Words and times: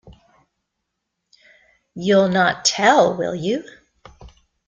You’ll 1.93 2.27
not 2.29 2.65
tell, 2.65 3.15
will 3.15 3.35
you? 3.35 3.63